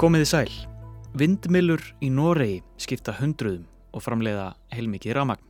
Komiði 0.00 0.24
sæl. 0.30 0.52
Vindmilur 1.20 1.82
í 2.00 2.08
Noregi 2.08 2.62
skipta 2.80 3.12
hundruðum 3.18 3.66
og 3.92 4.00
framleiða 4.00 4.46
heilmikið 4.72 5.12
ramagn. 5.18 5.42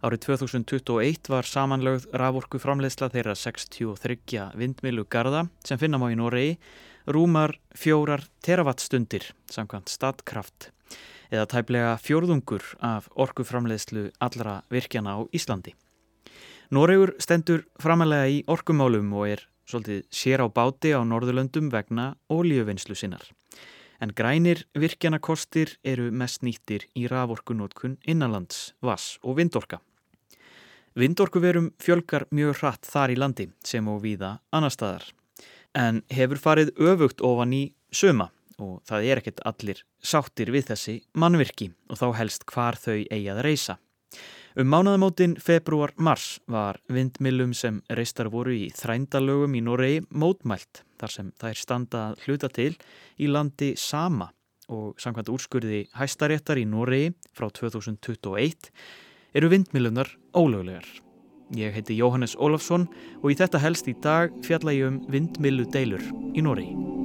Árið 0.00 0.22
2021 0.24 1.28
var 1.28 1.44
samanlögð 1.44 2.06
raforku 2.16 2.56
framleiðsla 2.62 3.10
þeirra 3.12 3.34
63 3.36 4.46
vindmilu 4.56 5.04
garda 5.04 5.42
sem 5.68 5.76
finna 5.76 6.00
má 6.00 6.06
í 6.08 6.16
Noregi 6.16 6.54
rúmar 7.12 7.52
fjórar 7.76 8.24
teravatstundir 8.40 9.26
samkvæmt 9.52 9.92
statkraft 9.92 10.70
eða 11.28 11.44
tæplega 11.52 11.90
fjórðungur 12.00 12.64
af 12.80 13.10
orku 13.20 13.44
framleiðslu 13.44 14.06
allra 14.16 14.62
virkjana 14.72 15.18
á 15.20 15.28
Íslandi. 15.28 15.74
Noregur 16.72 17.12
stendur 17.20 17.66
framalega 17.76 18.32
í 18.32 18.40
orkumálum 18.48 19.12
og 19.12 19.28
er 19.34 19.44
svolítið 19.68 20.08
sér 20.08 20.40
á 20.40 20.48
báti 20.48 20.96
á 20.96 21.04
Norðurlöndum 21.04 21.68
vegna 21.68 22.14
ólíuvinnslu 22.32 22.96
sinnar 22.96 23.28
en 24.00 24.14
grænir 24.16 24.64
virkjanakostir 24.74 25.76
eru 25.84 26.10
mest 26.10 26.42
nýttir 26.42 26.86
í 26.96 27.06
raforkunótkun 27.10 27.98
innanlands, 28.08 28.72
vass 28.82 29.18
og 29.22 29.36
vindorka. 29.38 29.80
Vindorkuverum 30.96 31.70
fjölgar 31.78 32.26
mjög 32.34 32.56
hratt 32.60 32.88
þar 32.88 33.12
í 33.14 33.18
landi 33.20 33.46
sem 33.64 33.86
og 33.88 34.00
víða 34.02 34.38
annar 34.50 34.74
staðar, 34.74 35.04
en 35.76 36.02
hefur 36.10 36.40
farið 36.40 36.72
öfugt 36.80 37.22
ofan 37.22 37.54
í 37.54 37.62
söma 37.94 38.30
og 38.60 38.80
það 38.88 39.06
er 39.06 39.20
ekkert 39.20 39.44
allir 39.48 39.84
sáttir 40.02 40.50
við 40.52 40.72
þessi 40.72 40.96
mannvirki 41.14 41.70
og 41.88 42.00
þá 42.00 42.08
helst 42.18 42.44
hvar 42.50 42.76
þau 42.80 42.98
eigi 43.06 43.30
að 43.32 43.44
reysa. 43.46 43.78
Um 44.60 44.68
mánaðamótin 44.68 45.38
februar-mars 45.40 46.34
var 46.50 46.76
vindmilum 46.92 47.54
sem 47.56 47.78
reistar 47.96 48.28
voru 48.28 48.52
í 48.52 48.66
þrændalögum 48.76 49.54
í 49.56 49.62
Noregi 49.64 50.02
mótmælt 50.12 50.82
þar 51.00 51.14
sem 51.14 51.30
þær 51.40 51.56
standa 51.56 52.02
hluta 52.26 52.50
til 52.52 52.74
í 53.16 53.30
landi 53.30 53.70
sama 53.80 54.28
og 54.68 55.00
samkvæmt 55.00 55.32
úrskurði 55.32 55.80
hæstaréttar 55.96 56.60
í 56.60 56.66
Noregi 56.68 57.14
frá 57.32 57.48
2021 57.48 58.68
eru 59.32 59.48
vindmilunar 59.48 60.12
ólöglegar. 60.36 60.84
Ég 61.56 61.72
heiti 61.72 61.96
Jóhannes 61.96 62.36
Ólafsson 62.36 62.90
og 63.22 63.30
í 63.32 63.40
þetta 63.40 63.64
helst 63.64 63.88
í 63.88 63.96
dag 63.96 64.34
fjalla 64.44 64.76
ég 64.76 64.92
um 64.92 65.04
vindmilu 65.08 65.70
deilur 65.72 66.04
í 66.36 66.44
Noregi. 66.44 66.99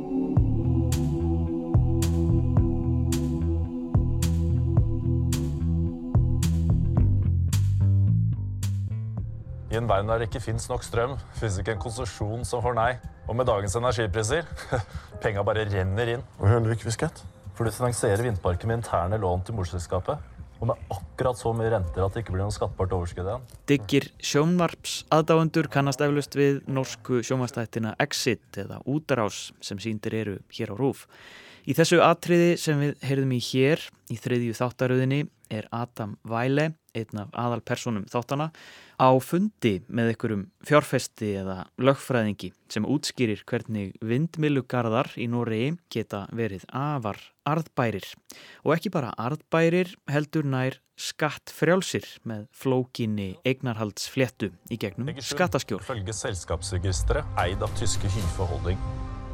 I 9.76 9.78
en 9.81 9.90
verden 9.90 10.08
der 10.08 10.22
det 10.22 10.30
ikke 10.30 10.40
fins 10.40 10.70
nok 10.72 10.86
strøm, 10.88 11.18
fins 11.36 11.58
ikke 11.59 11.73
en 11.76 11.81
konsesjon 11.84 12.45
som 12.48 12.62
får 12.64 12.78
nei. 12.78 12.92
Og 13.28 13.36
med 13.36 13.50
dagens 13.50 13.73
energipriser 13.76 14.45
penga 15.23 15.42
bare 15.44 15.66
renner 15.67 16.14
inn. 16.14 16.22
Og 16.40 16.45
hører 16.48 16.64
du 16.64 16.70
ikke 16.72 16.88
fiskett? 16.88 17.20
For 17.58 17.67
du 17.67 17.76
finansierer 17.76 18.23
vindparken 18.23 18.72
med 18.72 18.80
interne 18.80 19.20
lån 19.20 19.44
til 19.44 19.58
morselskapet. 19.58 20.22
Og 20.62 20.70
med 20.70 20.94
akkurat 20.95 21.36
så 21.36 21.52
mye 21.52 21.73
renter 21.73 22.06
at 22.06 22.16
det 22.16 22.23
ikke 22.23 22.38
blir 22.38 22.45
noe 22.45 22.56
skattbart 22.56 22.95
overskudd 22.95 23.28
igjen. 23.28 23.44
Diggir 23.67 24.08
sjónvarps 24.23 25.02
aðdáendur 25.12 25.67
kannast 25.73 26.06
eflust 26.08 26.39
við 26.39 26.62
norsku 26.72 27.20
sjónvastættina 27.28 27.98
Exit 28.06 28.62
eða 28.64 28.80
Útarás 28.88 29.50
sem 29.60 29.82
síndir 29.84 30.16
eru 30.22 30.38
hér 30.56 30.72
á 30.72 30.76
Rúf. 30.80 31.04
Í 31.67 31.76
þessu 31.76 32.00
atriði 32.06 32.56
sem 32.64 32.80
við 32.80 32.95
heyrðum 33.04 33.36
í 33.36 33.44
hér 33.52 33.84
í 34.08 34.22
þriðju 34.23 34.56
þáttaröðinni 34.56 35.26
er 35.52 35.67
Adam 35.76 36.16
Væle, 36.23 36.72
einn 36.96 37.22
af 37.22 37.34
aðalpersonum 37.46 38.08
þáttana, 38.12 38.50
á 38.96 39.10
fundi 39.20 39.76
með 39.88 40.14
einhverjum 40.14 40.46
fjárfesti 40.66 41.33
eða 41.42 41.58
lögfræðingi 41.82 42.52
sem 42.72 42.88
útskýrir 42.88 43.44
hvernig 43.48 43.94
vindmilugarðar 44.02 45.11
í 45.20 45.28
Nóri 45.32 45.76
geta 45.92 46.26
verið 46.36 46.66
afar 46.72 47.20
arðbærir 47.45 48.08
og 48.64 48.76
ekki 48.78 48.92
bara 48.94 49.14
arðbærir 49.22 49.94
heldur 50.10 50.48
nær 50.48 50.80
skattfrjálsir 50.95 52.08
með 52.23 52.45
flókinni 52.55 53.34
eignarhaldsfléttu 53.48 54.54
í 54.72 54.80
gegnum 54.80 55.11
skattaskjól. 55.20 55.84
Følge 55.84 56.16
selskapsregisteret 56.16 57.44
eid 57.44 57.66
av 57.66 57.76
tyske 57.80 58.08
Hyfe 58.16 58.48
Holding. 58.48 58.80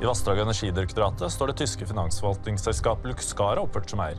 I 0.01 0.07
og 0.09 0.39
energidirektoratet 0.41 1.29
står 1.29 1.51
det 1.51 1.59
tyske 1.61 1.85
finansforvaltningsselskapet 1.85 3.11
Luxcara 3.11 3.61
oppført 3.61 3.91
som 3.93 4.01
eier. 4.01 4.17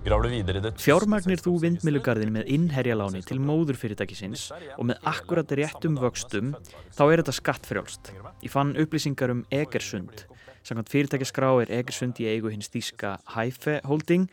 Fjármagnir 0.00 1.42
þú 1.44 1.52
vindmilugarðin 1.60 2.30
með 2.32 2.46
innherjaláni 2.54 3.20
til 3.20 3.36
móðurfyrirtækisins 3.44 4.46
og 4.78 4.86
með 4.88 5.02
akkurat 5.10 5.52
réttum 5.60 5.98
vöxtum 6.00 6.54
þá 6.96 7.02
er 7.04 7.20
þetta 7.20 7.34
skattfrjálst. 7.36 8.12
Ég 8.40 8.52
fann 8.52 8.72
upplýsingar 8.80 9.34
um 9.34 9.42
Egersund. 9.52 10.24
Samkvæmt 10.64 10.92
fyrirtækiskrá 10.94 11.50
er 11.60 11.74
Egersund 11.82 12.16
í 12.16 12.30
eigu 12.32 12.48
hins 12.48 12.72
þíska 12.72 13.18
Hæfe 13.34 13.82
Holding. 13.84 14.24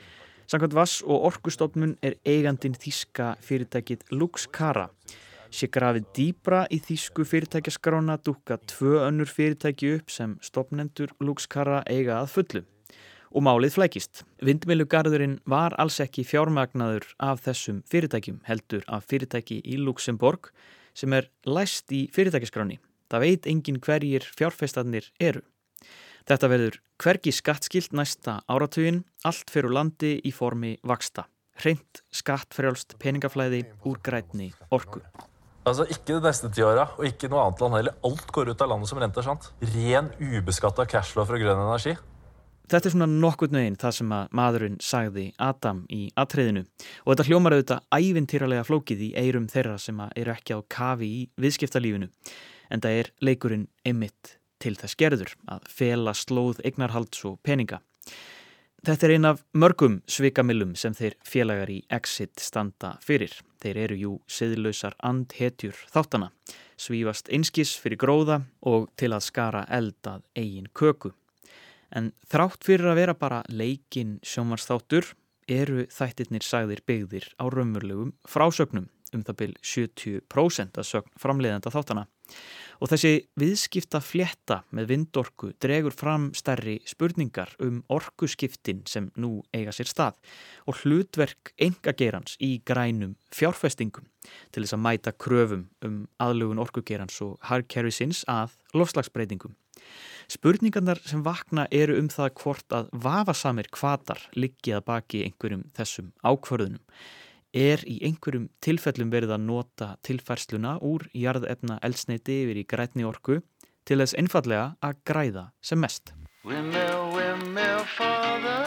Samkvæmt 0.47 0.77
Vass 0.77 1.01
og 1.03 1.27
Orkustofnun 1.33 1.97
er 1.99 2.15
eigandin 2.23 2.79
þíska 2.79 3.33
fyrirtækið 3.43 4.07
Luxcara. 4.15 4.87
Sér 5.51 5.73
grafið 5.75 6.07
dýbra 6.15 6.63
í 6.71 6.79
þísku 6.79 7.27
fyrirtækiskrána 7.27 8.15
dúka 8.23 8.55
tvö 8.71 9.03
önnur 9.03 9.27
fyrirtæki 9.27 9.97
upp 9.99 10.15
sem 10.15 10.39
stopnendur 10.39 11.11
Luxcara 11.19 11.83
eiga 11.91 12.21
að 12.21 12.33
fullu. 12.37 12.65
Og 13.35 13.43
málið 13.43 13.75
flækist. 13.75 14.23
Vindmilugarðurinn 14.43 15.39
var 15.49 15.75
alls 15.81 15.99
ekki 16.03 16.23
fjármagnaður 16.27 17.09
af 17.19 17.43
þessum 17.45 17.83
fyrirtækjum 17.91 18.41
heldur 18.47 18.85
af 18.87 19.07
fyrirtæki 19.09 19.59
í 19.65 19.77
Luxemburg 19.81 20.51
sem 20.97 21.13
er 21.13 21.29
læst 21.45 21.91
í 21.93 22.07
fyrirtækiskráni. 22.15 22.79
Það 23.11 23.23
veit 23.23 23.47
engin 23.47 23.79
hverjir 23.83 24.25
fjárfestarnir 24.35 25.11
eru. 25.19 25.43
Þetta 26.27 26.49
verður 26.51 26.81
hvergi 26.99 27.31
skattskilt 27.31 27.93
næsta 27.95 28.41
áratugin, 28.51 29.05
allt 29.23 29.51
fyrir 29.53 29.71
landi 29.71 30.17
í 30.27 30.33
formi 30.35 30.73
vaksta. 30.83 31.23
Hreint, 31.61 32.03
skattfrjálst, 32.13 32.97
peningaflæði, 33.01 33.63
úrgrætni, 33.87 34.51
orku. 34.75 34.99
Altså, 35.67 35.87
Ikke 35.91 36.17
det 36.17 36.23
neste 36.23 36.49
tiåra, 36.53 36.85
og 36.97 37.07
ikke 37.07 37.29
noe 37.31 37.45
annet 37.45 37.63
land 37.63 37.77
heller. 37.79 37.95
Alt 38.07 38.29
går 38.35 38.51
ut 38.51 38.61
av 38.61 38.69
landet 38.71 38.91
som 38.91 38.99
renter. 39.01 39.23
sant? 39.23 39.49
Ren, 39.73 40.11
ubeskatta 40.19 40.85
cashflow 40.85 41.25
fra 41.27 41.39
grønn 41.39 41.63
energi. 41.63 41.95
Þetta 42.67 42.89
er 42.89 42.91
svona 42.91 43.07
nokkurt 43.07 43.53
nöginn 43.55 43.77
það 43.79 43.93
sem 43.95 44.09
að 44.11 44.31
maðurinn 44.35 44.73
sagði 44.83 45.29
Adam 45.39 45.85
í 45.87 46.09
atriðinu 46.19 46.65
og 46.65 47.13
þetta 47.13 47.25
hljómar 47.29 47.53
auðvitað 47.55 47.85
ævintýralega 47.95 48.65
flókið 48.67 49.03
í 49.05 49.11
eirum 49.15 49.45
þeirra 49.47 49.77
sem 49.79 50.01
eru 50.09 50.33
ekki 50.33 50.57
á 50.57 50.59
kafi 50.67 51.07
í 51.07 51.21
viðskiptalífinu 51.39 52.09
en 52.67 52.83
það 52.83 52.97
er 52.99 53.09
leikurinn 53.23 53.69
ymmit 53.87 54.33
til 54.59 54.73
þess 54.75 54.99
gerður 54.99 55.31
að 55.47 55.69
fela 55.71 56.11
slóð 56.17 56.59
eignarhalds 56.67 57.23
og 57.29 57.37
peninga. 57.45 57.79
Þetta 58.83 59.07
er 59.07 59.13
ein 59.15 59.27
af 59.29 59.39
mörgum 59.55 60.01
svikamillum 60.11 60.73
sem 60.75 60.95
þeir 60.95 61.15
félagar 61.25 61.71
í 61.71 61.77
Exit 61.91 62.43
standa 62.43 62.97
fyrir. 63.03 63.31
Þeir 63.63 63.79
eru 63.85 63.97
jú 64.01 64.11
siðlausar 64.27 64.97
andhetjur 65.07 65.79
þáttana, 65.93 66.29
svífast 66.75 67.31
einskis 67.31 67.77
fyrir 67.79 67.99
gróða 68.03 68.41
og 68.67 68.89
til 68.99 69.13
að 69.15 69.25
skara 69.31 69.63
eldað 69.71 70.27
eigin 70.35 70.67
köku. 70.75 71.13
En 71.95 72.11
þrátt 72.27 72.65
fyrir 72.67 72.91
að 72.91 72.99
vera 73.01 73.15
bara 73.15 73.43
leikin 73.47 74.17
sjómansþáttur 74.25 75.13
eru 75.47 75.85
þættirnir 75.91 76.43
sagðir 76.43 76.83
byggðir 76.87 77.29
á 77.39 77.47
raunverulegum 77.47 78.13
frásögnum 78.27 78.89
um 79.15 79.23
það 79.23 79.37
byrj 79.41 79.57
70% 79.63 80.79
að 80.79 80.87
sögn 80.89 81.13
framleiðenda 81.21 81.71
þáttana. 81.71 82.05
Og 82.83 82.91
þessi 82.91 83.11
viðskipta 83.39 84.01
flétta 84.03 84.59
með 84.75 84.89
vindorku 84.91 85.53
dregur 85.63 85.95
fram 85.95 86.27
stærri 86.37 86.75
spurningar 86.85 87.53
um 87.63 87.79
orkuskiptin 87.93 88.83
sem 88.89 89.07
nú 89.15 89.39
eiga 89.55 89.71
sér 89.73 89.89
stað 89.89 90.19
og 90.67 90.81
hlutverk 90.83 91.53
engagerans 91.55 92.35
í 92.43 92.57
grænum 92.67 93.15
fjárfestingum 93.33 94.09
til 94.51 94.65
þess 94.65 94.75
að 94.75 94.83
mæta 94.83 95.15
kröfum 95.15 95.69
um 95.87 96.03
aðlugun 96.21 96.61
orkugerans 96.61 97.21
og 97.23 97.39
harkerfisins 97.47 98.25
að 98.27 98.59
lofslagsbreytingum. 98.75 99.55
Spurningarnar 100.27 100.99
sem 101.07 101.21
vakna 101.23 101.67
eru 101.71 101.95
um 102.01 102.09
það 102.11 102.33
hvort 102.41 102.75
að 102.75 102.89
vafasamir 103.05 103.69
kvatar 103.71 104.19
liggið 104.35 104.79
að 104.79 104.85
baki 104.89 105.23
einhverjum 105.27 105.63
þessum 105.77 106.11
ákvörðunum 106.25 106.83
er 107.57 107.83
í 107.87 107.97
einhverjum 108.05 108.49
tilfellum 108.61 109.11
verið 109.13 109.33
að 109.37 109.45
nota 109.47 109.89
tilfærsluna 110.05 110.77
úr 110.83 111.07
jarðefna 111.15 111.79
eldsneiti 111.81 112.41
yfir 112.43 112.61
í 112.61 112.67
grætni 112.67 113.07
orku 113.07 113.39
til 113.87 114.01
þess 114.03 114.17
einfallega 114.19 114.75
að 114.83 115.03
græða 115.07 115.49
sem 115.63 115.79
mest. 115.79 116.13
Windmill, 116.43 117.07
windmill 117.15 117.85
for 117.95 118.66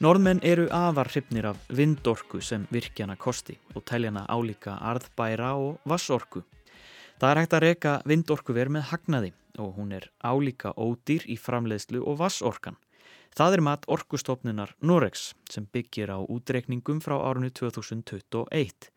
Norðmenn 0.00 0.38
eru 0.48 0.62
afar 0.72 1.10
hrifnir 1.12 1.44
af 1.50 1.58
vindorku 1.76 2.38
sem 2.40 2.62
virkjana 2.72 3.18
kosti 3.20 3.58
og 3.74 3.82
teljana 3.84 4.22
álíka 4.32 4.78
arðbæra 4.80 5.50
og 5.60 5.82
vassorku. 5.84 6.40
Það 7.20 7.26
er 7.30 7.40
hægt 7.42 7.56
að 7.58 7.64
reyka 7.66 7.92
vindorkuver 8.08 8.70
með 8.72 8.86
hagnaði 8.94 9.34
og 9.60 9.74
hún 9.76 9.92
er 9.92 10.06
álíka 10.24 10.72
ódýr 10.72 11.26
í 11.28 11.36
framleiðslu 11.36 12.00
og 12.00 12.16
vassorkan. 12.22 12.78
Það 13.36 13.58
er 13.58 13.64
mat 13.66 13.84
orkustofnunar 13.92 14.72
Norex 14.80 15.34
sem 15.52 15.66
byggir 15.68 16.14
á 16.16 16.24
útreikningum 16.24 17.04
frá 17.04 17.18
árunni 17.20 17.52
2021. 17.52 18.88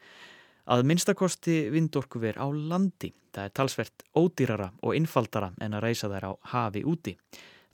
Að 0.72 0.86
minnstakosti 0.88 1.66
vindorkuver 1.74 2.40
á 2.40 2.48
landi. 2.48 3.12
Það 3.36 3.50
er 3.50 3.58
talsvert 3.60 4.08
ódýrara 4.16 4.72
og 4.80 4.96
innfaldara 4.96 5.52
en 5.60 5.76
að 5.76 5.84
reysa 5.90 6.08
þær 6.08 6.32
á 6.32 6.34
hafi 6.56 6.88
úti. 6.88 7.18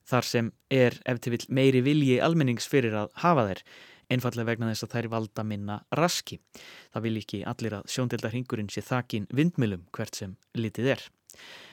Þar 0.10 0.26
sem 0.26 0.52
er 0.74 0.98
eftir 1.10 1.36
vil 1.36 1.46
meiri 1.54 1.84
vilji 1.86 2.18
almennings 2.24 2.68
fyrir 2.70 2.96
að 2.98 3.12
hafa 3.22 3.46
þær, 3.50 3.64
einfallega 4.10 4.50
vegna 4.50 4.72
þess 4.72 4.88
að 4.88 4.94
þær 4.96 5.08
valda 5.14 5.46
minna 5.46 5.78
raski. 6.00 6.40
Það 6.94 7.06
vil 7.06 7.22
ekki 7.22 7.42
allir 7.52 7.78
að 7.78 7.90
sjóndeldarhingurinn 7.94 8.72
sé 8.74 8.82
þakin 8.86 9.30
vindmilum 9.30 9.86
hvert 9.96 10.18
sem 10.18 10.36
litið 10.58 10.94
er. 10.96 11.04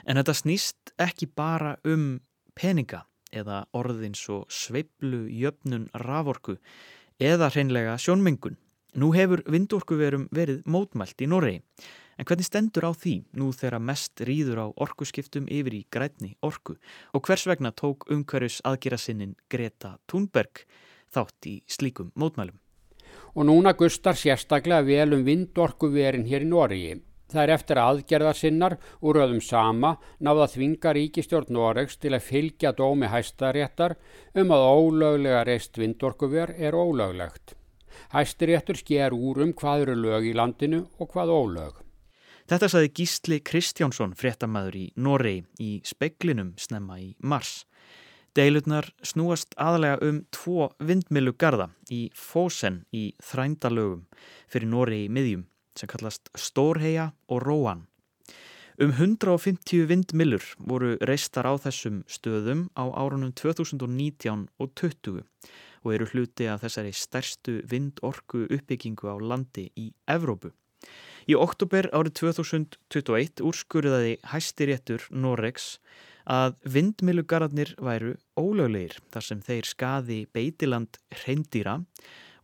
En 0.05 0.21
þetta 0.21 0.37
snýst 0.37 0.93
ekki 1.01 1.31
bara 1.33 1.77
um 1.89 2.19
peninga 2.57 3.07
eða 3.33 3.65
orðins 3.77 4.23
og 4.33 4.47
sveiblu 4.53 5.27
jöfnun 5.33 5.89
raforku 6.05 6.59
eða 7.21 7.51
hreinlega 7.53 7.97
sjónmengun. 8.01 8.59
Nú 8.97 9.11
hefur 9.13 9.43
vindorkuverum 9.53 10.29
verið 10.33 10.63
mótmælt 10.65 11.21
í 11.21 11.29
Noregi, 11.29 11.61
en 12.17 12.25
hvernig 12.25 12.49
stendur 12.49 12.89
á 12.89 12.93
því 12.97 13.15
nú 13.37 13.53
þegar 13.53 13.83
mest 13.83 14.21
rýður 14.25 14.63
á 14.65 14.67
orkuskiptum 14.87 15.49
yfir 15.53 15.77
í 15.77 15.83
grætni 15.93 16.35
orku 16.47 16.77
og 17.13 17.25
hvers 17.27 17.47
vegna 17.49 17.73
tók 17.73 18.09
umhverjus 18.13 18.63
aðgerasinnin 18.65 19.37
Greta 19.53 19.97
Thunberg 20.09 20.65
þátt 21.13 21.51
í 21.51 21.59
slíkum 21.69 22.13
mótmælum? 22.15 22.57
Og 23.37 23.45
núna 23.49 23.75
gustar 23.77 24.17
sérstaklega 24.17 24.85
vel 24.87 25.13
um 25.17 25.27
vindorkuverin 25.27 26.27
hér 26.29 26.45
í 26.47 26.49
Noregi. 26.49 26.97
Það 27.27 27.43
er 27.43 27.53
eftir 27.57 27.79
aðgerðarsinnar 27.83 28.77
úr 29.03 29.19
öðum 29.25 29.41
sama 29.43 29.97
náða 30.23 30.47
þvinga 30.53 30.93
ríkistjórn 30.95 31.53
Noregs 31.57 31.99
til 31.99 32.15
að 32.15 32.27
fylgja 32.29 32.73
dómi 32.79 33.11
hæstaréttar 33.11 33.97
um 34.39 34.55
að 34.55 34.67
ólöglega 34.71 35.43
reist 35.49 35.79
vindorkuver 35.81 36.55
er 36.57 36.79
ólöglegt. 36.79 37.57
Hæstiréttur 38.15 38.79
sker 38.79 39.17
úr 39.17 39.43
um 39.43 39.57
hvað 39.57 39.89
eru 39.89 39.99
lög 40.05 40.31
í 40.31 40.37
landinu 40.37 40.85
og 41.01 41.11
hvað 41.11 41.35
ólög. 41.35 41.86
Þetta 42.47 42.69
saði 42.71 42.91
Gísli 42.95 43.37
Kristjánsson, 43.43 44.13
fréttamaður 44.15 44.77
í 44.79 44.85
Noregi, 45.03 45.41
í 45.59 45.71
speiklinum 45.83 46.53
snemma 46.63 47.01
í 47.03 47.09
mars. 47.19 47.65
Deilutnar 48.39 48.87
snúast 49.03 49.57
aðalega 49.59 49.99
um 50.07 50.21
tvo 50.31 50.69
vindmilugarða 50.79 51.73
í 51.91 52.05
Fósen 52.15 52.85
í 52.95 53.09
þrændalögum 53.19 54.05
fyrir 54.53 54.71
Noregi 54.71 55.09
miðjum 55.11 55.43
sem 55.75 55.91
kallast 55.91 56.31
Stórheia 56.39 57.09
og 57.27 57.43
Róan. 57.43 57.83
Um 58.79 58.93
150 58.95 59.89
vindmilur 59.91 60.47
voru 60.71 60.93
reistar 61.09 61.49
á 61.51 61.59
þessum 61.59 62.05
stöðum 62.07 62.69
á 62.79 62.87
árunum 62.95 63.33
2019 63.35 64.47
og 64.61 64.71
2020 64.79 65.25
og 65.83 65.95
eru 65.97 66.07
hluti 66.13 66.47
af 66.47 66.63
þessari 66.63 66.95
stærstu 66.95 67.57
vindorku 67.67 68.45
uppbyggingu 68.47 69.11
á 69.11 69.19
landi 69.19 69.67
í 69.75 69.91
Evrópu. 70.07 70.53
Í 71.27 71.35
oktober 71.35 71.89
árið 71.91 72.15
2021 72.21 73.43
úrskurðaði 73.47 74.13
hæstiréttur 74.31 75.09
Noregs 75.11 75.77
að 76.27 76.55
vindmilugararnir 76.77 77.75
væru 77.83 78.15
ólöglegir 78.39 78.99
þar 79.15 79.27
sem 79.29 79.43
þeir 79.43 79.69
skaði 79.71 80.21
beitiland 80.35 80.99
hreindýra 81.23 81.81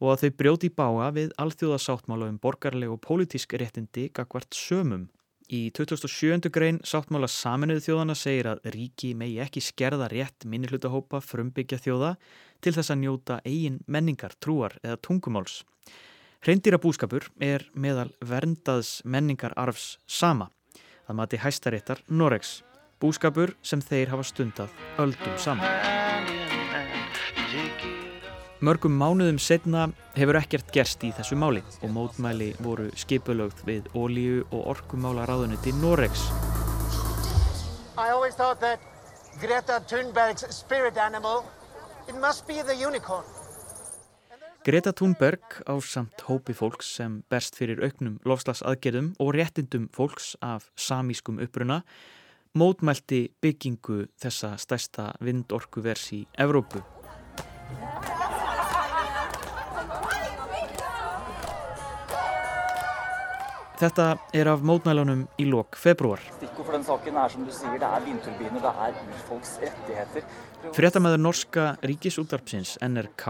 og 0.02 0.12
að 0.12 0.22
þau 0.24 0.36
brjóti 0.42 0.70
bága 0.74 1.08
við 1.14 1.34
alþjóðasáttmála 1.42 2.30
um 2.30 2.38
borgarleg 2.42 2.90
og 2.90 3.02
pólitísk 3.06 3.54
réttindi 3.58 4.08
gagvart 4.14 4.54
sömum 4.54 5.08
Í 5.52 5.68
2007. 5.76 6.48
grein 6.48 6.78
sáttmála 6.80 7.28
saminuðu 7.28 7.82
þjóðana 7.84 8.14
segir 8.16 8.46
að 8.48 8.62
ríki 8.72 9.10
megi 9.18 9.40
ekki 9.44 9.60
skerða 9.60 10.06
rétt 10.08 10.46
minnihlutahópa 10.48 11.20
frumbyggja 11.20 11.76
þjóða 11.82 12.14
til 12.64 12.72
þess 12.72 12.92
að 12.94 13.00
njóta 13.02 13.36
eigin 13.44 13.76
menningar, 13.84 14.32
trúar 14.40 14.78
eða 14.80 14.96
tungumáls. 15.04 15.58
Hreindýra 16.42 16.74
búskapur 16.82 17.28
er 17.38 17.62
meðal 17.78 18.08
verndaðs 18.18 19.04
menningar 19.06 19.52
arfs 19.54 20.00
sama. 20.10 20.48
Það 21.06 21.16
mati 21.20 21.38
hæstaréttar 21.38 22.00
Noregs, 22.10 22.64
búskapur 22.98 23.52
sem 23.62 23.78
þeir 23.78 24.10
hafa 24.10 24.24
stundað 24.26 24.72
öldum 24.98 25.36
saman. 25.38 25.70
Mörgum 28.58 28.96
mánuðum 28.98 29.38
setna 29.38 29.84
hefur 30.16 30.40
ekkert 30.40 30.72
gerst 30.74 31.06
í 31.06 31.12
þessu 31.14 31.38
máli 31.38 31.62
og 31.78 31.94
mótmæli 31.94 32.48
voru 32.58 32.88
skipulögð 32.98 33.62
við 33.68 33.86
ólíu 33.94 34.40
og 34.50 34.66
orkumála 34.74 35.28
ráðuniti 35.30 35.70
Noregs. 35.78 36.26
I 37.94 38.10
always 38.10 38.34
thought 38.34 38.58
that 38.66 38.82
Greta 39.38 39.78
Thunberg's 39.86 40.42
spirit 40.50 40.98
animal, 40.98 41.46
it 42.08 42.18
must 42.18 42.48
be 42.48 42.66
the 42.66 42.74
unicorn. 42.74 43.22
Greta 44.62 44.92
Thunberg 44.94 45.42
á 45.66 45.74
samt 45.82 46.22
hópi 46.22 46.54
fólks 46.54 46.92
sem 46.94 47.16
berst 47.26 47.56
fyrir 47.58 47.80
auknum 47.82 48.20
lofslagsaðgerðum 48.22 49.08
og 49.18 49.32
réttindum 49.34 49.88
fólks 49.90 50.36
af 50.38 50.68
samískum 50.78 51.40
uppruna 51.42 51.80
mótmælti 52.54 53.24
byggingu 53.42 54.04
þessa 54.22 54.54
stærsta 54.62 55.08
vindorkuvers 55.18 56.06
í 56.14 56.22
Evrópu. 56.38 56.78
Þetta 63.82 64.04
er 64.30 64.46
af 64.46 64.60
mótmælunum 64.62 65.24
í 65.42 65.44
lok 65.50 65.74
februar. 65.74 66.20
Fréttamaður 70.76 71.22
norska 71.24 71.64
ríkisúttarpsins 71.90 72.76
NRK 72.86 73.24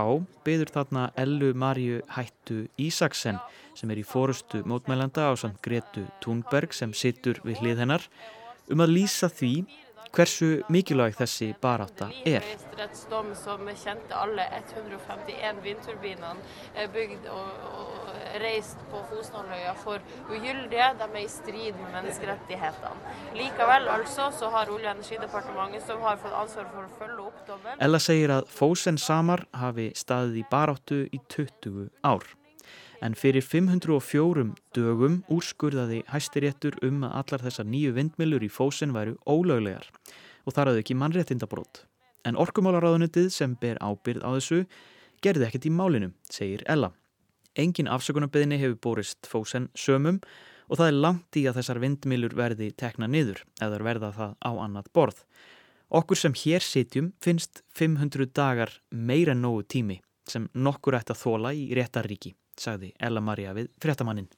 beður 0.45 0.73
þarna 0.75 1.07
Ellu 1.25 1.55
Marju 1.57 2.03
Hættu 2.19 2.67
Ísaksen 2.77 3.41
sem 3.73 3.95
er 3.95 4.03
í 4.03 4.05
fórustu 4.05 4.61
mótmælanda 4.69 5.25
á 5.25 5.33
samt 5.41 5.63
Gretu 5.65 6.05
Thunberg 6.21 6.77
sem 6.77 6.93
sittur 6.93 7.41
við 7.49 7.65
hlið 7.65 7.85
hennar 7.87 8.05
um 8.69 8.85
að 8.85 8.93
lýsa 8.99 9.33
því 9.33 9.55
hversu 10.13 10.51
mikilvæg 10.69 11.17
þessi 11.17 11.55
baráta 11.65 12.11
er. 12.29 12.45
Dom 13.09 13.33
som 13.41 13.65
kjente 13.73 14.13
alle 14.13 14.45
151 14.61 15.65
vindturbinene 15.65 16.89
bygd 16.93 17.33
og, 17.33 17.69
og 17.73 18.02
reist 18.43 18.83
på 18.91 19.01
Fosenhalvøya 19.11 19.75
for 19.83 20.03
ugyldige. 20.31 20.89
De 20.99 21.09
er 21.09 21.17
i 21.21 21.29
strid 21.29 21.79
med 21.81 21.95
menneskerettighetene. 21.97 23.15
Likevel 23.37 23.89
altså 23.93 24.31
så 24.39 24.51
har 24.51 24.71
Olje- 24.73 24.91
og 24.91 24.97
energidepartementet 24.97 25.87
som 25.87 26.01
har 26.01 26.21
fått 26.23 26.37
ansvar 26.43 26.69
for 26.75 26.87
å 26.87 26.93
følge 27.01 27.27
opp 27.27 27.43
dommen. 27.49 27.81
Ella 27.81 27.99
segir 27.99 28.31
að 28.31 28.47
Fosen 28.49 28.99
Samar 28.99 29.45
hafi 29.53 29.91
staðið 29.97 30.39
í 30.43 30.47
baráttu 30.51 31.03
í 31.13 31.21
20 31.29 31.91
ár 32.05 32.25
en 33.03 33.17
fyrir 33.19 33.43
504 33.43 34.45
dögum 34.77 35.23
úrskurðaði 35.33 36.03
hæstiréttur 36.13 36.79
um 36.87 37.03
að 37.07 37.17
allar 37.21 37.45
þessar 37.49 37.67
nýju 37.67 37.97
vindmilur 37.97 38.45
í 38.47 38.51
fósin 38.53 38.95
væru 38.95 39.17
ólöglegar 39.27 39.89
og 40.47 40.55
þar 40.55 40.71
hafði 40.71 40.85
ekki 40.85 40.99
mannréttindabrót. 41.01 41.85
En 42.27 42.39
orkumálaráðunitið 42.39 43.31
sem 43.35 43.57
ber 43.59 43.81
ábyrð 43.83 44.23
á 44.23 44.31
þessu 44.39 44.65
gerði 45.23 45.49
ekkert 45.49 45.67
í 45.67 45.75
málinu, 45.75 46.13
segir 46.31 46.63
Ella. 46.71 46.93
Engin 47.59 47.91
afsökunarbeðinni 47.93 48.59
hefur 48.61 48.79
borist 48.87 49.29
fósen 49.29 49.69
sömum 49.77 50.21
og 50.69 50.79
það 50.79 50.87
er 50.89 51.01
langt 51.05 51.37
í 51.37 51.43
að 51.49 51.59
þessar 51.61 51.81
vindmilur 51.83 52.37
verði 52.37 52.71
tekna 52.73 53.09
niður 53.11 53.43
eða 53.61 53.83
verða 53.85 54.13
það 54.17 54.37
á 54.41 54.51
annat 54.65 54.93
borð. 54.97 55.19
Okkur 55.93 56.17
sem 56.17 56.37
hér 56.45 56.65
sitjum 56.65 57.13
finnst 57.21 57.61
500 57.77 58.31
dagar 58.33 58.73
meira 58.91 59.35
nógu 59.37 59.67
tími 59.69 59.99
sem 60.29 60.47
nokkur 60.55 60.97
ætti 60.97 61.13
að 61.13 61.25
þóla 61.25 61.53
í 61.53 61.67
réttaríki 61.77 62.33
sagði 62.59 62.93
Ella 63.01 63.21
Maria 63.21 63.53
við 63.57 63.69
fréttamannin. 63.83 64.31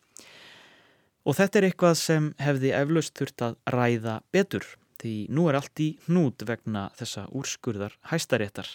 Og 1.24 1.36
þetta 1.38 1.60
er 1.60 1.66
eitthvað 1.68 1.94
sem 2.00 2.32
hefði 2.42 2.72
eflaust 2.76 3.14
þurft 3.18 3.44
að 3.46 3.58
ræða 3.72 4.16
betur 4.34 4.66
því 5.00 5.14
nú 5.36 5.46
er 5.50 5.58
allt 5.58 5.80
í 5.82 5.90
hnút 6.06 6.44
vegna 6.48 6.88
þessa 6.98 7.26
úrskurðar 7.32 7.96
hæstaréttar. 8.10 8.68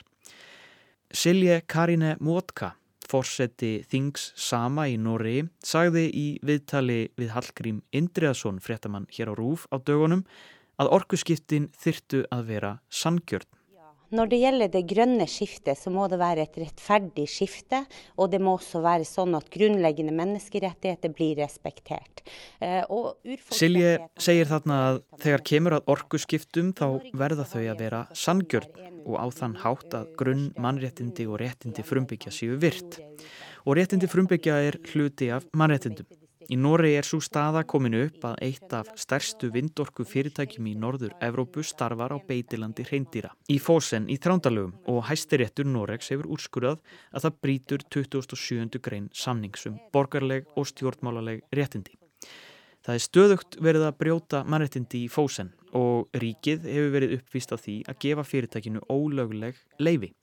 Silje 1.09 1.61
Karine 1.67 2.15
Mótka, 2.21 2.75
fórseti 3.09 3.79
Þings 3.89 4.29
Sama 4.37 4.85
í 4.91 4.97
Nóri, 5.01 5.43
sagði 5.65 6.05
í 6.13 6.27
viðtali 6.45 7.01
við 7.17 7.33
Hallgrím 7.33 7.81
Indriðarsson 7.95 8.61
fréttamann 8.63 9.09
hér 9.15 9.33
á 9.33 9.39
Rúf 9.39 9.65
á 9.73 9.81
dögunum 9.81 10.25
að 10.79 10.93
orkuskiptin 10.99 11.69
þyrtu 11.75 12.23
að 12.31 12.45
vera 12.53 12.75
sangjörn. 12.93 13.58
Når 14.15 14.29
det 14.31 14.39
gjelder 14.41 14.71
det 14.73 14.81
grønne 14.89 15.25
skiftet, 15.29 15.77
så 15.77 15.91
må 15.93 16.07
det 16.09 16.17
være 16.21 16.47
et 16.47 16.57
rettferdig 16.57 17.27
skifte. 17.29 17.83
Og 18.17 18.31
det 18.33 18.39
må 18.41 18.55
også 18.57 18.81
være 18.81 19.05
sånn 19.07 19.37
at 19.37 19.49
grunnleggende 19.53 20.15
menneskerettigheter 20.17 21.13
blir 21.13 21.37
respektert. 21.43 22.23
Eh, 22.61 22.81
Silje 23.53 23.97
segir 24.19 24.49
þarna 24.49 24.79
að 24.87 25.01
þegar 25.23 25.45
kemur 25.51 25.77
að 25.77 25.93
orkuskiptum 25.95 26.73
þá 26.77 26.87
verða 27.17 27.45
þau 27.49 27.61
að 27.61 27.83
vera 27.85 28.05
sangjörn 28.17 28.87
og 29.05 29.15
á 29.21 29.25
þann 29.33 29.59
hátt 29.63 29.95
að 29.97 30.09
grunn 30.19 30.47
mannréttindi 30.59 31.27
og 31.29 31.39
réttindi 31.43 31.85
frumbyggja 31.85 32.33
séu 32.33 32.57
virt. 32.61 32.99
Og 33.67 33.77
réttindi 33.77 34.09
frumbyggja 34.09 34.57
er 34.69 34.79
hluti 34.91 35.29
af 35.33 35.45
mannréttindum. 35.53 36.07
Í 36.49 36.57
Nóri 36.57 36.95
er 36.97 37.05
svo 37.05 37.19
staða 37.21 37.61
kominu 37.69 37.99
upp 38.07 38.23
að 38.25 38.39
eitt 38.47 38.71
af 38.73 38.87
stærstu 38.97 39.51
vindorku 39.53 40.01
fyrirtækjum 40.01 40.71
í 40.71 40.73
norður 40.81 41.11
Evrópu 41.21 41.61
starfar 41.61 42.15
á 42.15 42.17
beitilandi 42.25 42.87
hreindýra. 42.87 43.29
Í 43.53 43.59
Fósen 43.61 44.07
í 44.09 44.17
Trándalögum 44.17 44.73
og 44.89 45.03
hæstiréttur 45.11 45.69
Noregs 45.69 46.09
hefur 46.09 46.31
úrskurðað 46.33 46.81
að 47.13 47.27
það 47.27 47.37
brítur 47.45 47.85
27. 47.93 48.81
grein 48.81 49.11
samningsum 49.13 49.77
borgarleg 49.93 50.49
og 50.57 50.65
stjórnmálaleg 50.71 51.45
réttindi. 51.53 51.93
Það 52.81 52.97
er 52.97 53.05
stöðugt 53.05 53.59
verið 53.61 53.85
að 53.85 53.99
brjóta 54.01 54.41
mannrettindi 54.49 55.03
í 55.05 55.13
Fósen 55.13 55.53
og 55.77 56.09
ríkið 56.17 56.65
hefur 56.65 56.95
verið 56.97 57.17
uppvist 57.19 57.53
af 57.53 57.61
því 57.67 57.77
að 57.85 58.01
gefa 58.07 58.25
fyrirtækinu 58.25 58.81
ólöguleg 58.89 59.61
leifi. 59.77 60.15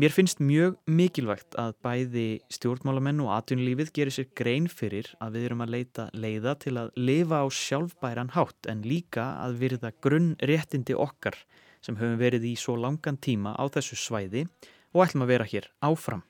Mér 0.00 0.12
finnst 0.14 0.38
mjög 0.40 0.78
mikilvægt 0.88 1.52
að 1.60 1.74
bæði 1.84 2.26
stjórnmálamenn 2.54 3.18
og 3.20 3.32
atvinnulífið 3.34 3.90
gerir 3.92 4.14
sér 4.14 4.28
grein 4.38 4.68
fyrir 4.70 5.10
að 5.20 5.36
við 5.36 5.44
erum 5.48 5.64
að 5.64 5.72
leita 5.74 6.06
leiða 6.16 6.54
til 6.62 6.72
að 6.80 6.94
lifa 6.96 7.42
á 7.44 7.46
sjálfbæran 7.52 8.32
hátt 8.32 8.70
en 8.72 8.80
líka 8.88 9.26
að 9.44 9.58
virða 9.60 9.90
grunn 10.00 10.30
réttindi 10.40 10.96
okkar 10.96 11.36
sem 11.84 11.98
höfum 12.00 12.16
verið 12.22 12.48
í 12.48 12.54
svo 12.56 12.78
langan 12.80 13.20
tíma 13.20 13.52
á 13.52 13.68
þessu 13.68 13.98
svæði 14.00 14.46
og 14.96 15.04
ætlum 15.04 15.26
að 15.26 15.34
vera 15.34 15.50
hér 15.52 15.68
áfram. 15.84 16.24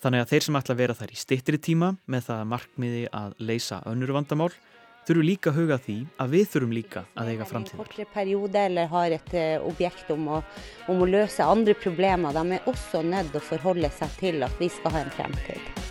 Þannig 0.00 0.24
að 0.24 0.32
þeir 0.32 0.46
sem 0.46 0.60
ætla 0.62 0.72
að 0.72 0.80
vera 0.80 0.98
þar 1.02 1.12
í 1.12 1.20
stittri 1.20 1.60
tíma 1.60 1.94
með 2.08 2.30
það 2.30 2.50
markmiði 2.54 3.06
að 3.12 3.36
leysa 3.44 3.82
önnur 3.90 4.14
vandamál 4.16 4.52
þurfum 5.08 5.26
líka 5.26 5.50
að 5.50 5.60
huga 5.60 5.78
því 5.84 5.96
að 6.22 6.34
við 6.34 6.48
þurfum 6.54 6.74
líka 6.76 7.04
að 7.14 7.30
eiga 7.32 7.48
framtíðar. 7.48 7.78
En 7.80 7.84
kortere 7.84 8.08
periode 8.14 8.64
eller 8.70 8.90
har 8.92 9.16
et 9.16 9.32
uh, 9.36 9.68
objekt 9.70 10.10
om 10.14 10.28
å, 10.36 10.42
om 10.92 11.00
å 11.04 11.08
løse 11.10 11.46
andre 11.46 11.76
problemer, 11.78 12.36
de 12.36 12.58
er 12.58 12.68
også 12.70 13.04
nødt 13.06 13.32
til 13.32 13.40
å 13.40 13.48
forholde 13.52 13.92
seg 13.96 14.20
til 14.20 14.44
at 14.46 14.60
vi 14.60 14.70
skal 14.72 14.96
ha 14.96 15.06
en 15.06 15.16
fremtid. 15.16 15.90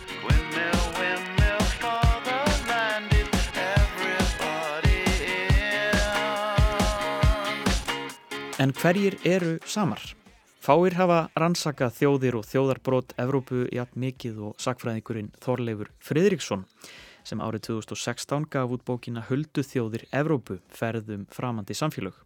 En 8.60 8.74
hverjir 8.76 9.14
eru 9.24 9.54
samar? 9.64 10.02
Fáir 10.60 10.92
hafa 10.98 11.30
rannsakað 11.40 11.94
þjóðir 11.96 12.34
og 12.36 12.42
þjóðarbrót 12.44 13.14
Evrópu 13.22 13.62
jafn 13.72 14.02
mikið 14.02 14.42
og 14.50 14.58
sakfræðingurinn 14.60 15.30
Þorleifur 15.40 15.88
Fridriksson 16.04 16.66
sem 17.24 17.40
árið 17.42 17.66
2016 17.68 18.48
gaf 18.50 18.74
út 18.74 18.84
bókina 18.86 19.22
Huldu 19.28 19.64
þjóðir 19.66 20.06
Evrópu 20.12 20.58
ferðum 20.72 21.26
framandi 21.32 21.76
samfélög. 21.76 22.16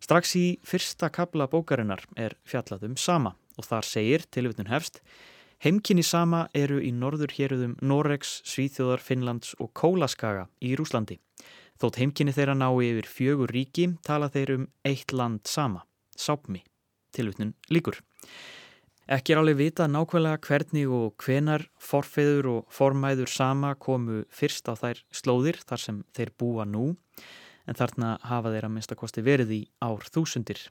Strax 0.00 0.36
í 0.38 0.46
fyrsta 0.64 1.10
kabla 1.12 1.48
bókarinnar 1.50 2.06
er 2.16 2.38
fjallaðum 2.48 2.96
sama 2.96 3.34
og 3.58 3.66
þar 3.68 3.88
segir 3.88 4.24
tilvitnun 4.32 4.72
hefst 4.72 5.02
Heimkynni 5.60 6.00
sama 6.00 6.46
eru 6.56 6.78
í 6.80 6.88
norður 6.96 7.34
héruðum 7.36 7.74
Noregs, 7.84 8.38
Svíþjóðar, 8.48 9.02
Finnlands 9.04 9.52
og 9.60 9.74
Kólaskaga 9.76 10.46
í 10.64 10.70
Rúslandi. 10.78 11.18
Þótt 11.76 11.98
heimkynni 12.00 12.32
þeirra 12.32 12.54
ná 12.56 12.70
yfir 12.80 13.08
fjögur 13.08 13.52
ríki 13.52 13.90
tala 14.00 14.30
þeir 14.32 14.54
um 14.54 14.64
eitt 14.88 15.12
land 15.12 15.44
sama, 15.44 15.84
Sápmi, 16.16 16.62
tilvitnun 17.12 17.52
líkur. 17.68 18.00
Ekki 19.10 19.34
er 19.34 19.40
alveg 19.40 19.56
vita 19.58 19.88
nákvæmlega 19.90 20.38
hvernig 20.46 20.90
og 20.94 21.16
hvenar 21.24 21.64
forfeður 21.82 22.46
og 22.46 22.68
formæður 22.70 23.26
sama 23.26 23.72
komu 23.74 24.20
fyrst 24.30 24.70
á 24.70 24.78
þær 24.78 25.00
slóðir 25.10 25.56
þar 25.66 25.82
sem 25.82 25.96
þeir 26.14 26.30
búa 26.38 26.62
nú 26.62 26.92
en 27.66 27.78
þarna 27.80 28.12
hafa 28.22 28.52
þeir 28.54 28.68
að 28.68 28.72
minnstakosti 28.76 29.24
verið 29.26 29.50
í 29.56 29.60
ár 29.82 30.06
þúsundir. 30.14 30.62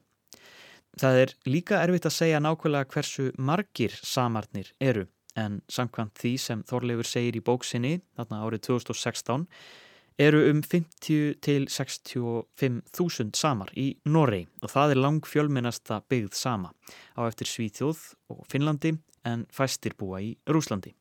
Það 0.96 1.19
er 1.25 1.36
líka 1.51 1.81
erfitt 1.84 2.08
að 2.08 2.15
segja 2.15 2.39
nákvæmlega 2.39 2.88
hversu 2.93 3.27
margir 3.36 4.00
samarnir 4.00 4.72
eru 4.79 5.03
en 5.36 5.60
samkvæmt 5.67 6.15
því 6.24 6.34
sem 6.39 6.63
Þorleifur 6.72 7.12
segir 7.12 7.36
í 7.36 7.43
bóksinni 7.43 7.98
þarna 8.15 8.39
árið 8.48 8.63
2016 8.69 9.50
eru 10.20 10.42
um 10.50 10.60
50 10.60 11.38
til 11.40 11.68
65 11.72 12.82
þúsund 12.92 13.38
samar 13.40 13.72
í 13.80 13.94
Norei 14.04 14.48
og 14.60 14.74
það 14.74 14.94
er 14.94 15.00
lang 15.00 15.24
fjölmennasta 15.24 16.02
byggð 16.12 16.36
sama 16.36 16.74
á 17.16 17.24
eftir 17.24 17.48
Svíþjóð 17.48 18.02
og 18.36 18.42
Finnlandi 18.52 18.98
en 19.24 19.46
fæstir 19.48 19.96
búa 19.96 20.20
í 20.20 20.34
Rúslandi. 20.48 20.92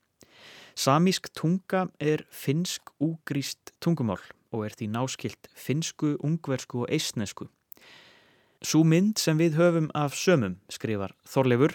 Samísk 0.78 1.32
tunga 1.34 1.88
er 1.98 2.22
finsk-úgríst 2.30 3.74
tungumál 3.82 4.22
og 4.54 4.68
er 4.68 4.76
því 4.78 4.92
náskilt 4.94 5.50
finsku, 5.50 6.14
ungversku 6.22 6.84
og 6.84 6.92
eistnesku. 6.94 7.48
Sú 8.62 8.84
mynd 8.86 9.18
sem 9.18 9.38
við 9.38 9.58
höfum 9.58 9.90
af 9.94 10.14
sömum, 10.14 10.60
skrifar 10.70 11.14
Þorleifur, 11.26 11.74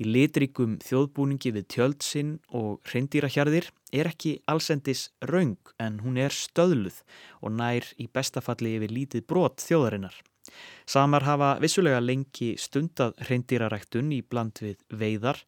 í 0.00 0.06
litrikum 0.08 0.78
þjóðbúningi 0.84 1.52
við 1.54 1.66
tjöldsinn 1.74 2.32
og 2.56 2.80
reyndýrahjarðir 2.88 3.68
er 3.92 4.08
ekki 4.10 4.38
allsendis 4.48 5.08
raung 5.28 5.58
en 5.82 6.00
hún 6.04 6.16
er 6.20 6.32
stöðluð 6.34 7.02
og 7.42 7.54
nær 7.58 7.86
í 8.00 8.08
bestafalli 8.08 8.76
yfir 8.78 8.94
lítið 8.96 9.26
brot 9.28 9.60
þjóðarinnar. 9.66 10.14
Samar 10.88 11.26
hafa 11.28 11.50
vissulega 11.62 12.00
lengi 12.02 12.54
stundað 12.58 13.18
reyndýraræktun 13.28 14.10
í 14.16 14.22
bland 14.26 14.62
við 14.64 14.80
veiðar 14.88 15.44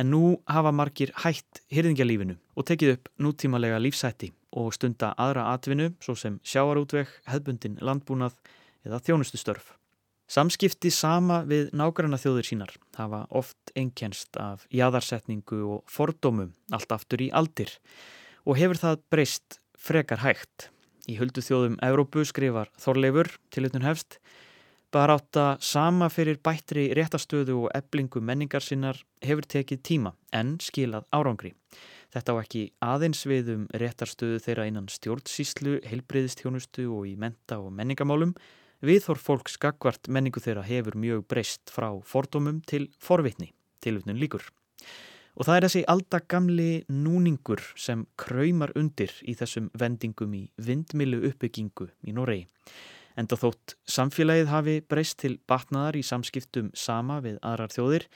en 0.00 0.10
nú 0.14 0.22
hafa 0.48 0.72
margir 0.72 1.12
hætt 1.24 1.62
hyrðingjalífinu 1.74 2.38
og 2.56 2.68
tekið 2.70 2.94
upp 2.96 3.10
nútímalega 3.20 3.80
lífsætti 3.82 4.32
og 4.56 4.72
stunda 4.74 5.12
aðra 5.20 5.50
atvinnu 5.54 5.92
svo 6.02 6.16
sem 6.18 6.40
sjáarútveg, 6.42 7.10
hefbundin 7.30 7.78
landbúnað 7.84 8.38
eða 8.86 9.02
þjónustustörf. 9.06 9.79
Samskipti 10.30 10.92
sama 10.94 11.40
við 11.42 11.72
nágranna 11.74 12.14
þjóður 12.20 12.46
sínar 12.46 12.72
hafa 12.94 13.24
oft 13.34 13.72
einkennst 13.74 14.36
af 14.38 14.62
jæðarsetningu 14.70 15.56
og 15.74 15.80
fordómum 15.90 16.52
allt 16.70 16.92
aftur 16.94 17.24
í 17.24 17.32
aldir 17.34 17.72
og 18.46 18.60
hefur 18.60 18.78
það 18.78 19.00
breyst 19.10 19.58
frekar 19.74 20.22
hægt. 20.22 20.68
Í 21.10 21.16
höldu 21.18 21.42
þjóðum 21.42 21.80
Evrópu 21.82 22.22
skrifar 22.28 22.70
Þorleifur 22.78 23.32
til 23.50 23.66
utan 23.66 23.82
hefst 23.82 24.20
bara 24.94 25.16
átta 25.18 25.56
sama 25.58 26.06
fyrir 26.14 26.38
bættri 26.38 26.86
réttastöðu 26.94 27.64
og 27.64 27.74
eblingu 27.74 28.22
menningar 28.22 28.62
sinnar 28.62 29.02
hefur 29.26 29.50
tekið 29.50 29.82
tíma 29.82 30.14
en 30.30 30.60
skilað 30.62 31.10
árangri. 31.10 31.56
Þetta 32.14 32.38
á 32.38 32.42
ekki 32.44 32.64
aðeins 32.78 33.26
við 33.26 33.50
um 33.56 33.66
réttarstöðu 33.74 34.38
þeirra 34.46 34.70
innan 34.70 34.86
stjórnsíslu, 34.90 35.80
heilbreyðistjónustu 35.90 36.86
og 36.94 37.10
í 37.10 37.18
menta 37.18 37.58
og 37.58 37.74
menningamálum 37.74 38.36
Viðhorf 38.80 39.20
fólks 39.20 39.58
gagvart 39.60 40.08
menningu 40.08 40.40
þeirra 40.40 40.62
hefur 40.64 40.94
mjög 40.96 41.26
breyst 41.28 41.68
frá 41.68 41.90
fordómum 42.00 42.62
til 42.64 42.86
forvitni, 42.96 43.50
tilvitnun 43.84 44.16
líkur. 44.16 44.46
Og 45.36 45.44
það 45.44 45.56
er 45.58 45.66
þessi 45.66 45.82
aldagamli 45.92 46.70
núningur 46.88 47.60
sem 47.76 48.06
kraumar 48.16 48.72
undir 48.80 49.12
í 49.28 49.36
þessum 49.36 49.68
vendingum 49.76 50.32
í 50.32 50.46
vindmilu 50.56 51.20
uppbyggingu 51.28 51.90
í 52.08 52.16
Noregi. 52.16 52.48
Enda 53.20 53.36
þótt 53.36 53.76
samfélagið 53.84 54.48
hafi 54.48 54.80
breyst 54.88 55.18
til 55.20 55.36
batnaðar 55.50 56.00
í 56.00 56.06
samskiptum 56.06 56.72
sama 56.72 57.20
við 57.20 57.36
aðrar 57.44 57.74
þjóðir, 57.74 58.06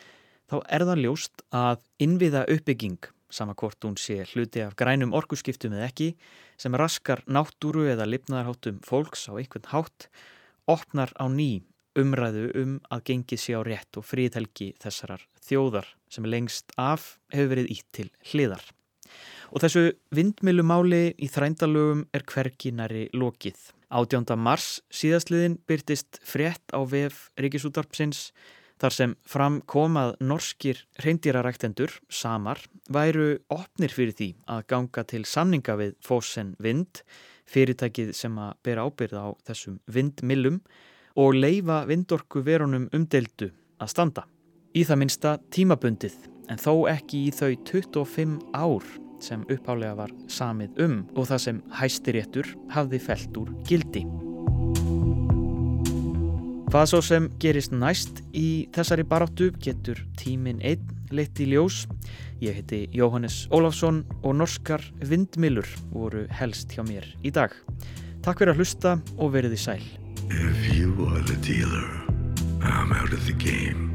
þá 0.48 0.56
er 0.64 0.88
það 0.88 1.02
ljóst 1.04 1.44
að 1.52 1.84
innviða 2.06 2.46
uppbygging, 2.48 3.02
sama 3.28 3.52
hvort 3.58 3.84
hún 3.84 3.98
sé 4.00 4.22
hluti 4.32 4.64
af 4.64 4.78
grænum 4.80 5.12
orkuskiptum 5.12 5.76
eða 5.76 5.90
ekki, 5.90 6.14
sem 6.56 6.72
raskar 6.72 7.20
náttúru 7.28 7.84
eða 7.92 8.08
lifnaðarháttum 8.08 8.80
fólks 8.86 9.28
á 9.28 9.36
einhvern 9.36 9.68
hátt, 9.74 10.08
opnar 10.70 11.12
á 11.20 11.26
ný 11.28 11.64
umræðu 11.98 12.48
um 12.58 12.78
að 12.92 13.04
gengið 13.10 13.40
sé 13.40 13.54
á 13.54 13.62
rétt 13.66 13.98
og 14.00 14.06
fríðhelgi 14.08 14.72
þessarar 14.82 15.22
þjóðar 15.44 15.86
sem 16.10 16.26
lengst 16.26 16.74
af 16.80 17.14
hefur 17.32 17.52
verið 17.54 17.70
ítt 17.76 17.88
til 17.94 18.08
hliðar. 18.32 18.64
Og 19.54 19.62
þessu 19.62 19.84
vindmilumáli 20.14 21.14
í 21.22 21.28
þrændalögum 21.30 22.06
er 22.16 22.24
hverginari 22.26 23.06
lokið. 23.14 23.70
18. 23.94 24.34
mars 24.40 24.80
síðastliðin 24.90 25.60
byrtist 25.68 26.18
frétt 26.26 26.74
á 26.74 26.82
VF 26.82 27.28
Ríkisútarpsins 27.38 28.32
þar 28.82 28.96
sem 28.96 29.12
fram 29.22 29.60
komað 29.70 30.16
norskir 30.18 30.80
reyndýraræktendur, 31.04 31.92
samar, 32.10 32.58
væru 32.90 33.36
opnir 33.54 33.94
fyrir 33.94 34.16
því 34.18 34.30
að 34.50 34.66
ganga 34.72 35.04
til 35.06 35.22
samninga 35.28 35.78
við 35.78 35.94
Fossen 36.02 36.56
Vind 36.58 37.04
fyrirtækið 37.50 38.12
sem 38.16 38.36
að 38.40 38.56
bera 38.66 38.86
ábyrða 38.88 39.24
á 39.26 39.30
þessum 39.48 39.78
vindmillum 39.90 40.60
og 41.20 41.36
leifa 41.36 41.84
vindorku 41.88 42.42
verunum 42.44 42.88
umdeldu 42.96 43.50
að 43.78 43.92
standa. 43.92 44.26
Í 44.74 44.82
það 44.82 45.00
minsta 45.04 45.36
tímabundið 45.54 46.18
en 46.50 46.60
þó 46.60 46.88
ekki 46.90 47.26
í 47.28 47.32
þau 47.34 47.52
25 47.70 48.36
ár 48.56 48.92
sem 49.24 49.46
upphálega 49.48 49.96
var 50.02 50.12
samið 50.28 50.84
um 50.84 51.00
og 51.14 51.30
það 51.30 51.44
sem 51.46 51.64
hæstiréttur 51.80 52.54
hafði 52.74 53.02
felt 53.06 53.40
úr 53.40 53.56
gildi. 53.68 54.04
Hvað 56.70 56.88
svo 56.90 57.00
sem 57.04 57.28
gerist 57.42 57.74
næst 57.74 58.22
í 58.34 58.66
þessari 58.74 59.04
baráttu 59.06 59.50
getur 59.62 60.00
tímin 60.18 60.62
einn 60.64 60.82
leitt 61.14 61.38
í 61.40 61.46
ljós. 61.52 61.84
Ég 62.42 62.58
heiti 62.58 62.84
Jóhannes 62.94 63.44
Ólafsson 63.54 64.02
og 64.22 64.36
norskar 64.40 64.82
vindmilur 65.04 65.68
voru 65.92 66.24
helst 66.34 66.74
hjá 66.74 66.82
mér 66.86 67.06
í 67.22 67.32
dag. 67.34 67.54
Takk 68.24 68.40
fyrir 68.40 68.54
að 68.54 68.62
hlusta 68.62 68.96
og 69.18 69.34
verið 69.36 69.56
í 69.56 69.60
sæl. 69.60 69.84
If 70.30 70.74
you 70.74 70.94
are 71.12 71.22
the 71.22 71.36
dealer, 71.44 71.86
I'm 72.60 72.92
out 72.92 73.12
of 73.12 73.24
the 73.26 73.36
game. 73.36 73.92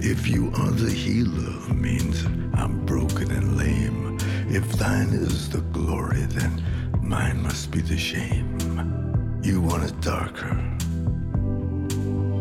If 0.00 0.28
you 0.28 0.52
are 0.58 0.70
the 0.70 0.90
healer, 0.90 1.74
means 1.74 2.24
I'm 2.54 2.84
broken 2.84 3.30
and 3.30 3.56
lame. 3.56 4.18
If 4.48 4.66
thine 4.78 5.12
is 5.12 5.48
the 5.48 5.62
glory, 5.72 6.26
then 6.28 6.62
mine 7.00 7.42
must 7.42 7.70
be 7.70 7.80
the 7.80 7.96
shame. 7.96 8.58
You 9.42 9.60
want 9.60 9.84
it 9.84 10.00
darker. 10.00 10.52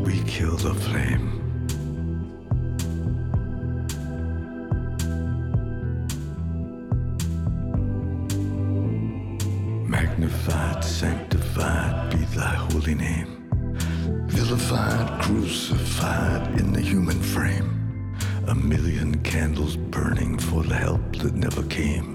We 0.06 0.22
kill 0.26 0.56
the 0.58 0.76
flame. 0.76 1.42
Magnified, 9.90 10.84
sanctified 10.84 12.12
be 12.12 12.24
thy 12.38 12.54
holy 12.54 12.94
name. 12.94 13.50
Vilified, 14.28 15.24
crucified 15.24 16.60
in 16.60 16.72
the 16.72 16.82
human 16.82 17.20
frame. 17.20 18.16
A 18.48 18.54
million 18.54 19.24
candles 19.24 19.76
burning 19.76 20.38
for 20.38 20.62
the 20.62 20.76
help 20.76 21.16
that 21.16 21.34
never 21.34 21.64
came. 21.64 22.15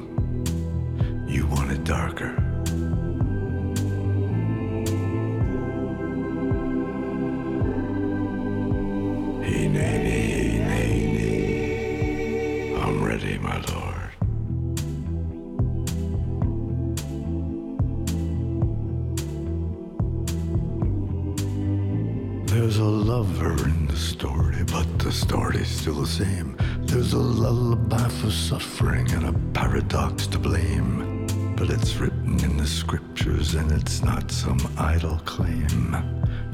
Still 25.80 25.94
the 25.94 26.06
same. 26.06 26.54
There's 26.80 27.14
a 27.14 27.18
lullaby 27.18 28.06
for 28.08 28.30
suffering 28.30 29.10
and 29.12 29.28
a 29.28 29.32
paradox 29.58 30.26
to 30.26 30.38
blame. 30.38 31.26
But 31.56 31.70
it's 31.70 31.96
written 31.96 32.38
in 32.44 32.58
the 32.58 32.66
scriptures 32.66 33.54
and 33.54 33.72
it's 33.72 34.02
not 34.02 34.30
some 34.30 34.60
idle 34.76 35.18
claim. 35.24 35.96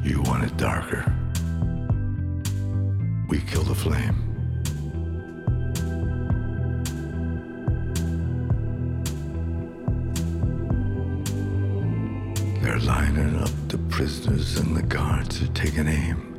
You 0.04 0.22
want 0.22 0.44
it 0.44 0.56
darker. 0.56 1.12
We 3.28 3.40
kill 3.40 3.64
the 3.64 3.74
flame. 3.74 4.22
They're 12.62 12.78
lining 12.78 13.42
up 13.42 13.50
the 13.66 13.78
prisoners 13.90 14.56
and 14.58 14.76
the 14.76 14.82
guards 14.82 15.42
are 15.42 15.48
taking 15.48 15.88
aim. 15.88 16.35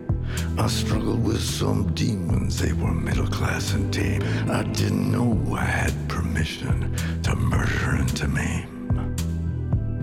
I 0.60 0.68
struggled 0.68 1.24
with 1.24 1.42
some 1.42 1.94
demons, 1.94 2.60
they 2.60 2.74
were 2.74 2.92
middle 2.92 3.28
class 3.28 3.74
and 3.74 3.94
tame. 3.94 4.24
I 4.50 4.64
didn't 4.64 5.12
know 5.12 5.56
I 5.56 5.64
had 5.64 5.94
permission 6.10 6.96
to 7.24 7.36
murder 7.36 7.92
and 7.92 8.10
to 8.18 8.28
maim. 8.28 9.16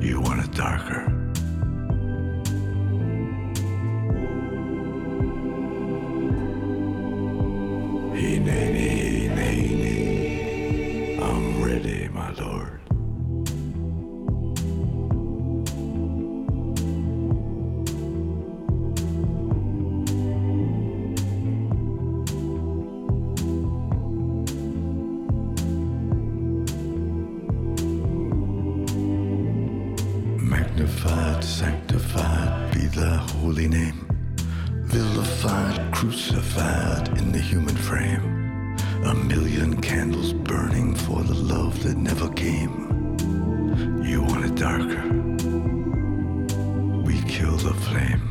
You 0.00 0.20
want 0.20 0.44
it 0.44 0.52
darker. 0.52 1.13
We 47.04 47.20
kill 47.28 47.56
the 47.58 47.74
flame. 47.84 48.22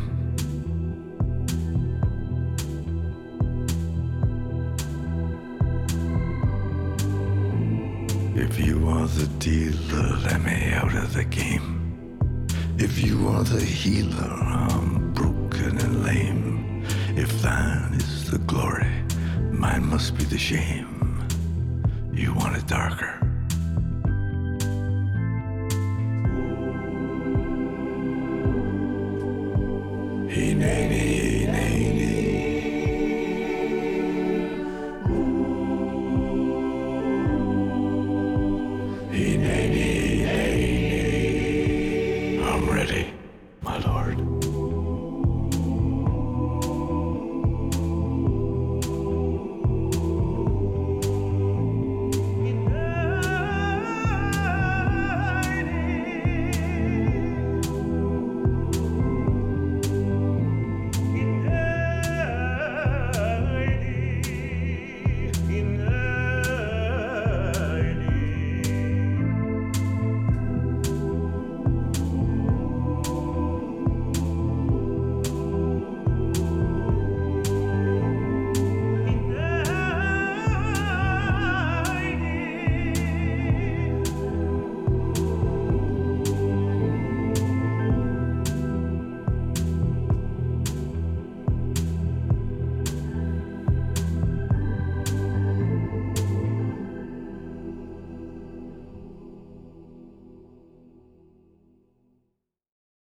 If 8.36 8.60
you 8.60 8.90
are 8.90 9.08
the 9.08 9.28
dealer, 9.40 10.18
let 10.26 10.42
me 10.42 10.74
out 10.74 10.94
of 10.94 11.14
the 11.14 11.24
game. 11.24 12.50
If 12.78 13.02
you 13.02 13.30
are 13.30 13.44
the 13.44 13.62
healer, 13.64 14.34
I'm 14.34 15.14
broken 15.14 15.78
and 15.78 16.04
lame. 16.04 16.84
If 17.16 17.42
thine 17.42 17.94
is 17.94 18.30
the 18.30 18.40
glory, 18.40 18.92
mine 19.50 19.86
must 19.86 20.18
be 20.18 20.26
the 20.26 20.38
shame. 20.38 21.26
You 22.12 22.34
want 22.34 22.58
it 22.58 22.68
darker. 22.68 23.23